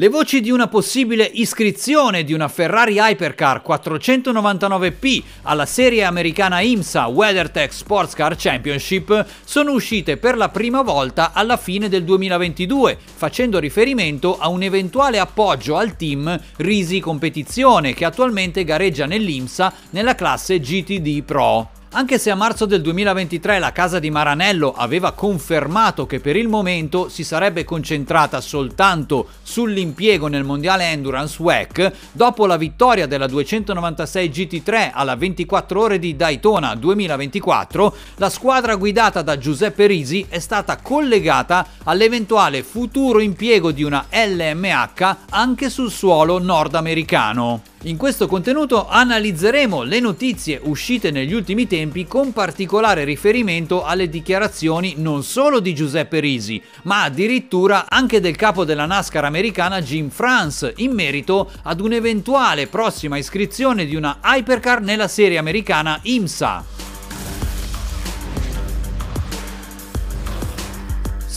Le 0.00 0.08
voci 0.08 0.40
di 0.40 0.50
una 0.50 0.66
possibile 0.66 1.24
iscrizione 1.30 2.24
di 2.24 2.32
una 2.32 2.48
Ferrari 2.48 2.96
Hypercar 2.98 3.62
499P 3.62 5.22
alla 5.42 5.66
serie 5.66 6.04
americana 6.04 6.62
IMSA 6.62 7.06
WeatherTech 7.08 7.70
Sports 7.70 8.14
Car 8.14 8.34
Championship 8.34 9.26
sono 9.44 9.72
uscite 9.72 10.16
per 10.16 10.38
la 10.38 10.48
prima 10.48 10.80
volta 10.80 11.32
alla 11.34 11.58
fine 11.58 11.90
del 11.90 12.04
2022, 12.04 12.96
facendo 13.14 13.58
riferimento 13.58 14.38
a 14.38 14.48
un 14.48 14.62
eventuale 14.62 15.18
appoggio 15.18 15.76
al 15.76 15.94
team 15.96 16.40
Risi 16.56 16.98
Competizione 16.98 17.92
che 17.92 18.06
attualmente 18.06 18.64
gareggia 18.64 19.04
nell'IMSA 19.04 19.70
nella 19.90 20.14
classe 20.14 20.60
GTD 20.60 21.22
Pro. 21.24 21.79
Anche 21.92 22.20
se 22.20 22.30
a 22.30 22.36
marzo 22.36 22.66
del 22.66 22.82
2023 22.82 23.58
la 23.58 23.72
casa 23.72 23.98
di 23.98 24.10
Maranello 24.10 24.72
aveva 24.72 25.10
confermato 25.10 26.06
che 26.06 26.20
per 26.20 26.36
il 26.36 26.46
momento 26.46 27.08
si 27.08 27.24
sarebbe 27.24 27.64
concentrata 27.64 28.40
soltanto 28.40 29.26
sull'impiego 29.42 30.28
nel 30.28 30.44
mondiale 30.44 30.84
Endurance 30.84 31.42
WEC, 31.42 31.92
dopo 32.12 32.46
la 32.46 32.56
vittoria 32.56 33.08
della 33.08 33.26
296 33.26 34.28
GT3 34.28 34.90
alla 34.94 35.16
24 35.16 35.80
ore 35.80 35.98
di 35.98 36.14
Daytona 36.14 36.76
2024, 36.76 37.96
la 38.18 38.30
squadra 38.30 38.76
guidata 38.76 39.22
da 39.22 39.36
Giuseppe 39.36 39.86
Risi 39.86 40.24
è 40.28 40.38
stata 40.38 40.76
collegata 40.76 41.66
all'eventuale 41.82 42.62
futuro 42.62 43.18
impiego 43.18 43.72
di 43.72 43.82
una 43.82 44.06
LMH 44.12 45.16
anche 45.30 45.68
sul 45.68 45.90
suolo 45.90 46.38
nordamericano. 46.38 47.69
In 47.84 47.96
questo 47.96 48.26
contenuto 48.26 48.86
analizzeremo 48.86 49.84
le 49.84 50.00
notizie 50.00 50.60
uscite 50.64 51.10
negli 51.10 51.32
ultimi 51.32 51.66
tempi 51.66 52.06
con 52.06 52.30
particolare 52.30 53.04
riferimento 53.04 53.84
alle 53.84 54.10
dichiarazioni 54.10 54.96
non 54.98 55.22
solo 55.22 55.60
di 55.60 55.74
Giuseppe 55.74 56.20
Risi, 56.20 56.60
ma 56.82 57.04
addirittura 57.04 57.86
anche 57.88 58.20
del 58.20 58.36
capo 58.36 58.66
della 58.66 58.84
NASCAR 58.84 59.24
americana 59.24 59.80
Jim 59.80 60.10
France 60.10 60.74
in 60.76 60.92
merito 60.92 61.50
ad 61.62 61.80
un'eventuale 61.80 62.66
prossima 62.66 63.16
iscrizione 63.16 63.86
di 63.86 63.96
una 63.96 64.18
hypercar 64.22 64.82
nella 64.82 65.08
serie 65.08 65.38
americana 65.38 65.98
IMSA. 66.02 66.79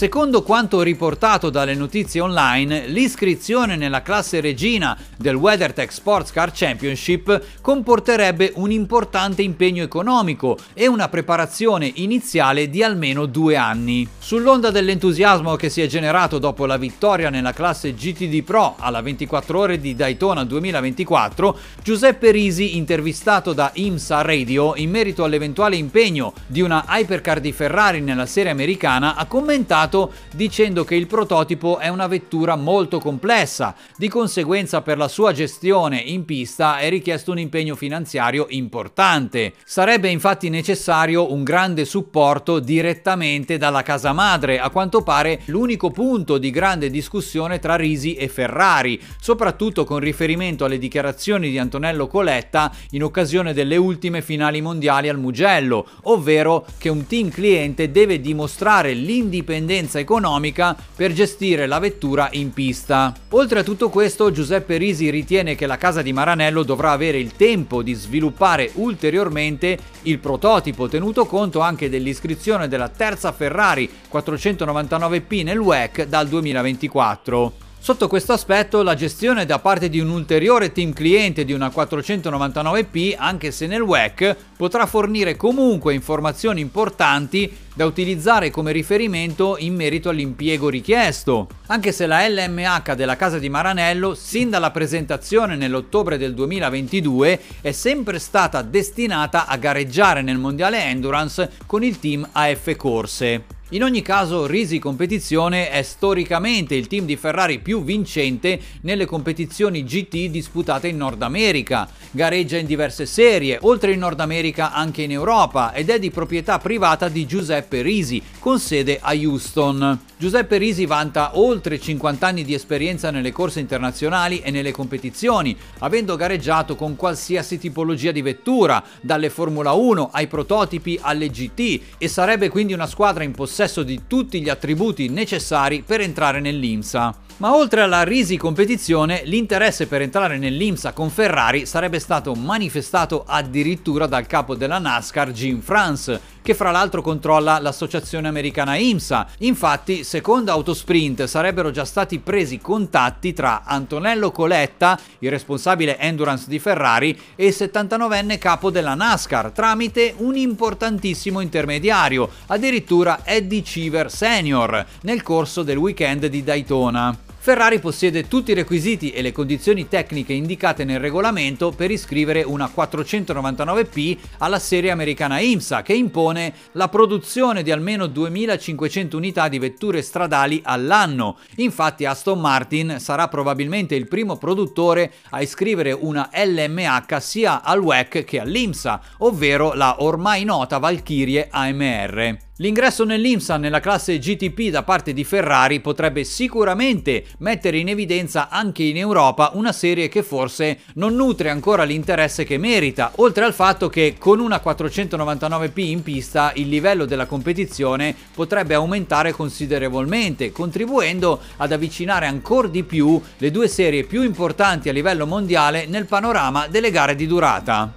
Secondo 0.03 0.43
quanto 0.43 0.81
riportato 0.81 1.49
dalle 1.49 1.75
notizie 1.75 2.19
online, 2.19 2.87
l'iscrizione 2.87 3.77
nella 3.77 4.01
classe 4.01 4.41
regina 4.41 4.97
del 5.17 5.35
WeatherTech 5.35 5.93
Sports 5.93 6.31
Car 6.31 6.51
Championship 6.53 7.61
comporterebbe 7.61 8.51
un 8.55 8.69
importante 8.71 9.43
impegno 9.43 9.81
economico 9.81 10.57
e 10.73 10.87
una 10.87 11.07
preparazione 11.07 11.89
iniziale 11.95 12.69
di 12.69 12.83
almeno 12.83 13.25
due 13.27 13.55
anni. 13.55 14.05
Sull'onda 14.19 14.71
dell'entusiasmo 14.71 15.55
che 15.55 15.69
si 15.69 15.79
è 15.79 15.87
generato 15.87 16.37
dopo 16.37 16.65
la 16.65 16.75
vittoria 16.75 17.29
nella 17.29 17.53
classe 17.53 17.93
GTD 17.93 18.43
Pro 18.43 18.75
alla 18.79 19.01
24 19.01 19.57
ore 19.57 19.79
di 19.79 19.95
Daytona 19.95 20.43
2024, 20.43 21.57
Giuseppe 21.81 22.31
Risi, 22.31 22.75
intervistato 22.75 23.53
da 23.53 23.71
IMSA 23.73 24.21
Radio 24.21 24.75
in 24.75 24.89
merito 24.89 25.23
all'eventuale 25.23 25.77
impegno 25.77 26.33
di 26.45 26.59
una 26.59 26.83
hypercar 26.89 27.39
di 27.39 27.53
Ferrari 27.53 28.01
nella 28.01 28.25
serie 28.25 28.51
americana, 28.51 29.15
ha 29.15 29.25
commentato 29.27 29.91
dicendo 30.33 30.83
che 30.83 30.95
il 30.95 31.07
prototipo 31.07 31.77
è 31.77 31.87
una 31.87 32.07
vettura 32.07 32.55
molto 32.55 32.99
complessa, 32.99 33.75
di 33.95 34.07
conseguenza 34.07 34.81
per 34.81 34.97
la 34.97 35.07
sua 35.07 35.31
gestione 35.33 35.97
in 35.97 36.25
pista 36.25 36.79
è 36.79 36.89
richiesto 36.89 37.31
un 37.31 37.39
impegno 37.39 37.75
finanziario 37.75 38.47
importante. 38.49 39.53
Sarebbe 39.63 40.09
infatti 40.09 40.49
necessario 40.49 41.31
un 41.31 41.43
grande 41.43 41.85
supporto 41.85 42.59
direttamente 42.59 43.57
dalla 43.57 43.83
casa 43.83 44.13
madre, 44.13 44.59
a 44.59 44.69
quanto 44.69 45.03
pare 45.03 45.41
l'unico 45.45 45.91
punto 45.91 46.37
di 46.37 46.49
grande 46.49 46.89
discussione 46.89 47.59
tra 47.59 47.75
Risi 47.75 48.15
e 48.15 48.27
Ferrari, 48.27 48.99
soprattutto 49.19 49.83
con 49.83 49.99
riferimento 49.99 50.65
alle 50.65 50.79
dichiarazioni 50.79 51.49
di 51.49 51.59
Antonello 51.59 52.07
Coletta 52.07 52.71
in 52.91 53.03
occasione 53.03 53.53
delle 53.53 53.77
ultime 53.77 54.21
finali 54.21 54.61
mondiali 54.61 55.09
al 55.09 55.19
Mugello, 55.19 55.85
ovvero 56.03 56.65
che 56.77 56.89
un 56.89 57.05
team 57.05 57.29
cliente 57.29 57.91
deve 57.91 58.19
dimostrare 58.19 58.93
l'indipendenza 58.93 59.72
indipendenza 59.73 59.99
economica 59.99 60.75
per 60.95 61.13
gestire 61.13 61.65
la 61.65 61.79
vettura 61.79 62.29
in 62.31 62.53
pista. 62.53 63.13
Oltre 63.29 63.59
a 63.59 63.63
tutto 63.63 63.89
questo, 63.89 64.31
Giuseppe 64.31 64.77
Risi 64.77 65.09
ritiene 65.09 65.55
che 65.55 65.65
la 65.65 65.77
casa 65.77 66.01
di 66.01 66.13
Maranello 66.13 66.63
dovrà 66.63 66.91
avere 66.91 67.17
il 67.17 67.33
tempo 67.35 67.81
di 67.81 67.93
sviluppare 67.93 68.71
ulteriormente 68.75 69.77
il 70.03 70.19
prototipo, 70.19 70.87
tenuto 70.87 71.25
conto 71.25 71.59
anche 71.59 71.89
dell'iscrizione 71.89 72.67
della 72.67 72.89
terza 72.89 73.31
Ferrari 73.31 73.89
499P 74.11 75.43
nel 75.43 75.59
WEC 75.59 76.05
dal 76.05 76.27
2024. 76.27 77.72
Sotto 77.83 78.07
questo 78.07 78.31
aspetto 78.31 78.81
la 78.81 78.95
gestione 78.95 79.45
da 79.45 79.59
parte 79.59 79.89
di 79.89 79.99
un 79.99 80.07
ulteriore 80.07 80.71
team 80.71 80.93
cliente 80.93 81.43
di 81.43 81.51
una 81.51 81.67
499P, 81.67 83.13
anche 83.17 83.51
se 83.51 83.67
nel 83.67 83.81
WEC, 83.81 84.37
potrà 84.55 84.85
fornire 84.85 85.35
comunque 85.35 85.93
informazioni 85.93 86.61
importanti 86.61 87.53
da 87.73 87.83
utilizzare 87.83 88.51
come 88.51 88.71
riferimento 88.71 89.57
in 89.59 89.75
merito 89.75 90.07
all'impiego 90.07 90.69
richiesto. 90.69 91.49
Anche 91.67 91.91
se 91.91 92.05
la 92.05 92.25
LMH 92.25 92.93
della 92.93 93.17
casa 93.17 93.37
di 93.37 93.49
Maranello, 93.49 94.15
sin 94.15 94.49
dalla 94.49 94.71
presentazione 94.71 95.57
nell'ottobre 95.57 96.17
del 96.17 96.33
2022, 96.35 97.39
è 97.59 97.73
sempre 97.73 98.17
stata 98.19 98.61
destinata 98.61 99.45
a 99.45 99.57
gareggiare 99.57 100.21
nel 100.21 100.37
mondiale 100.37 100.81
Endurance 100.85 101.51
con 101.65 101.83
il 101.83 101.99
team 101.99 102.25
AF 102.31 102.73
Corse. 102.77 103.52
In 103.73 103.81
ogni 103.81 104.03
caso 104.03 104.45
Risi 104.45 104.77
Competizione 104.77 105.71
è 105.71 105.81
storicamente 105.81 106.75
il 106.75 106.85
team 106.85 107.05
di 107.05 107.15
Ferrari 107.15 107.57
più 107.57 107.83
vincente 107.83 108.59
nelle 108.81 109.05
competizioni 109.05 109.83
GT 109.83 110.29
disputate 110.29 110.89
in 110.89 110.97
Nord 110.97 111.23
America, 111.23 111.89
gareggia 112.11 112.57
in 112.57 112.67
diverse 112.67 113.07
serie, 113.07 113.57
oltre 113.61 113.93
in 113.93 113.97
Nord 113.97 114.19
America 114.19 114.73
anche 114.73 115.01
in 115.01 115.09
Europa 115.09 115.73
ed 115.73 115.89
è 115.89 115.97
di 115.97 116.11
proprietà 116.11 116.59
privata 116.59 117.09
di 117.09 117.25
Giuseppe 117.25 117.81
Risi, 117.81 118.21
con 118.37 118.59
sede 118.59 118.99
a 119.01 119.11
Houston. 119.15 120.01
Giuseppe 120.19 120.57
Risi 120.57 120.85
vanta 120.85 121.39
oltre 121.39 121.79
50 121.79 122.27
anni 122.27 122.43
di 122.43 122.53
esperienza 122.53 123.09
nelle 123.09 123.31
corse 123.31 123.59
internazionali 123.59 124.41
e 124.41 124.51
nelle 124.51 124.71
competizioni, 124.71 125.57
avendo 125.79 126.15
gareggiato 126.15 126.75
con 126.75 126.95
qualsiasi 126.95 127.57
tipologia 127.57 128.11
di 128.11 128.21
vettura, 128.21 128.81
dalle 129.01 129.31
Formula 129.31 129.73
1 129.73 130.11
ai 130.13 130.27
prototipi 130.27 130.97
alle 131.01 131.29
GT 131.29 131.81
e 131.97 132.07
sarebbe 132.07 132.49
quindi 132.49 132.71
una 132.73 132.87
squadra 132.87 133.23
in 133.23 133.31
possesso 133.31 133.61
possesso 133.63 133.83
di 133.83 134.01
tutti 134.07 134.41
gli 134.41 134.49
attributi 134.49 135.07
necessari 135.07 135.83
per 135.85 136.01
entrare 136.01 136.41
nell'IMSA. 136.41 137.15
Ma 137.37 137.55
oltre 137.55 137.81
alla 137.81 138.03
risi 138.03 138.37
competizione, 138.37 139.23
l'interesse 139.25 139.87
per 139.87 140.01
entrare 140.01 140.37
nell'IMSA 140.37 140.93
con 140.93 141.09
Ferrari 141.09 141.65
sarebbe 141.65 141.99
stato 141.99 142.35
manifestato 142.35 143.23
addirittura 143.27 144.05
dal 144.05 144.27
capo 144.27 144.55
della 144.55 144.77
NASCAR 144.77 145.31
Jim 145.31 145.59
France, 145.59 146.21
che 146.43 146.53
fra 146.53 146.69
l'altro 146.69 147.01
controlla 147.01 147.59
l'associazione 147.59 148.27
americana 148.27 148.75
IMSA. 148.75 149.27
Infatti, 149.39 150.03
secondo 150.03 150.51
Autosprint, 150.51 151.23
sarebbero 151.23 151.71
già 151.71 151.85
stati 151.85 152.19
presi 152.19 152.59
contatti 152.59 153.33
tra 153.33 153.63
Antonello 153.65 154.31
Coletta, 154.31 154.97
il 155.19 155.31
responsabile 155.31 155.97
endurance 155.97 156.45
di 156.47 156.59
Ferrari, 156.59 157.19
e 157.35 157.47
il 157.47 157.55
79enne 157.57 158.37
capo 158.37 158.69
della 158.69 158.93
NASCAR, 158.93 159.51
tramite 159.51 160.13
un 160.17 160.37
importantissimo 160.37 161.39
intermediario, 161.39 162.29
addirittura 162.47 163.21
Eddie 163.23 163.63
Cheever 163.63 164.11
Senior, 164.11 164.85
nel 165.01 165.23
corso 165.23 165.63
del 165.63 165.77
weekend 165.77 166.27
di 166.27 166.43
Daytona. 166.43 167.31
Ferrari 167.43 167.81
possiede 167.81 168.29
tutti 168.29 168.51
i 168.51 168.53
requisiti 168.53 169.11
e 169.11 169.21
le 169.21 169.33
condizioni 169.33 169.89
tecniche 169.89 170.31
indicate 170.31 170.85
nel 170.85 171.01
regolamento 171.01 171.71
per 171.71 171.91
iscrivere 171.91 172.41
una 172.41 172.71
499P 172.73 174.17
alla 174.37 174.59
serie 174.59 174.91
americana 174.91 175.41
IMSA 175.41 175.81
che 175.81 175.91
impone 175.91 176.53
la 176.71 176.87
produzione 176.87 177.61
di 177.61 177.69
almeno 177.69 178.07
2500 178.07 179.17
unità 179.17 179.49
di 179.49 179.59
vetture 179.59 180.01
stradali 180.01 180.61
all'anno. 180.63 181.37
Infatti 181.57 182.05
Aston 182.05 182.39
Martin 182.39 182.95
sarà 182.99 183.27
probabilmente 183.27 183.93
il 183.93 184.07
primo 184.07 184.37
produttore 184.37 185.11
a 185.31 185.41
iscrivere 185.41 185.91
una 185.91 186.29
LMH 186.33 187.17
sia 187.17 187.61
al 187.61 187.81
WEC 187.81 188.23
che 188.23 188.39
all'IMSA, 188.39 189.01
ovvero 189.17 189.73
la 189.73 190.01
ormai 190.01 190.45
nota 190.45 190.77
Valkyrie 190.77 191.49
AMR. 191.51 192.51
L'ingresso 192.57 193.03
nell'IMSA 193.03 193.57
nella 193.57 193.79
classe 193.79 194.19
GTP 194.19 194.69
da 194.69 194.83
parte 194.83 195.11
di 195.11 195.23
Ferrari 195.23 195.79
potrebbe 195.79 196.23
sicuramente 196.23 197.25
mettere 197.39 197.79
in 197.79 197.89
evidenza 197.89 198.47
anche 198.49 198.83
in 198.83 198.95
Europa 198.95 199.49
una 199.55 199.71
serie 199.71 200.07
che 200.07 200.21
forse 200.21 200.81
non 200.93 201.15
nutre 201.15 201.49
ancora 201.49 201.81
l'interesse 201.81 202.43
che 202.43 202.59
merita, 202.59 203.13
oltre 203.15 203.43
al 203.43 203.55
fatto 203.55 203.89
che 203.89 204.17
con 204.19 204.39
una 204.39 204.61
499p 204.63 205.79
in 205.79 206.03
pista 206.03 206.51
il 206.53 206.69
livello 206.69 207.05
della 207.05 207.25
competizione 207.25 208.15
potrebbe 208.35 208.75
aumentare 208.75 209.31
considerevolmente, 209.31 210.51
contribuendo 210.51 211.39
ad 211.57 211.71
avvicinare 211.71 212.27
ancora 212.27 212.67
di 212.67 212.83
più 212.83 213.19
le 213.39 213.49
due 213.49 213.67
serie 213.67 214.03
più 214.03 214.21
importanti 214.21 214.89
a 214.89 214.93
livello 214.93 215.25
mondiale 215.25 215.87
nel 215.87 216.05
panorama 216.05 216.67
delle 216.67 216.91
gare 216.91 217.15
di 217.15 217.25
durata. 217.25 217.93